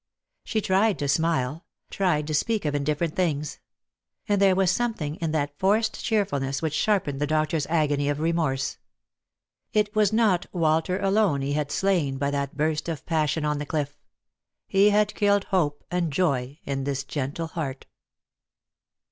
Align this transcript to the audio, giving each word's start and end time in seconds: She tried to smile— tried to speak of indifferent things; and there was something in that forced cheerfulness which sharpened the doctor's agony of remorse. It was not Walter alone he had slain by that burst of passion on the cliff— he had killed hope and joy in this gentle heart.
She 0.43 0.61
tried 0.61 0.97
to 0.97 1.07
smile— 1.07 1.63
tried 1.91 2.25
to 2.25 2.33
speak 2.33 2.65
of 2.65 2.73
indifferent 2.73 3.15
things; 3.15 3.59
and 4.27 4.41
there 4.41 4.55
was 4.55 4.71
something 4.71 5.17
in 5.17 5.29
that 5.33 5.55
forced 5.59 6.03
cheerfulness 6.03 6.59
which 6.59 6.73
sharpened 6.73 7.21
the 7.21 7.27
doctor's 7.27 7.67
agony 7.67 8.09
of 8.09 8.19
remorse. 8.19 8.79
It 9.73 9.95
was 9.95 10.11
not 10.11 10.47
Walter 10.51 10.97
alone 10.97 11.41
he 11.43 11.53
had 11.53 11.71
slain 11.71 12.17
by 12.17 12.31
that 12.31 12.57
burst 12.57 12.89
of 12.89 13.05
passion 13.05 13.45
on 13.45 13.59
the 13.59 13.65
cliff— 13.67 13.99
he 14.67 14.89
had 14.89 15.13
killed 15.13 15.43
hope 15.43 15.83
and 15.91 16.11
joy 16.11 16.57
in 16.63 16.83
this 16.83 17.03
gentle 17.03 17.45
heart. 17.49 17.85